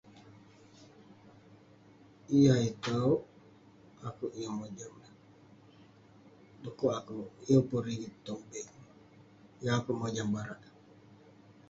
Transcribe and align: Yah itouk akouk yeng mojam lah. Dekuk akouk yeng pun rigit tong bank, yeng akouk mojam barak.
Yah 2.43 2.59
itouk 2.69 3.19
akouk 4.07 4.33
yeng 4.39 4.55
mojam 4.59 4.93
lah. 5.01 5.13
Dekuk 6.61 6.95
akouk 6.99 7.29
yeng 7.47 7.63
pun 7.69 7.81
rigit 7.85 8.15
tong 8.25 8.41
bank, 8.49 8.71
yeng 9.63 9.75
akouk 9.77 9.99
mojam 10.01 10.27
barak. 10.35 10.61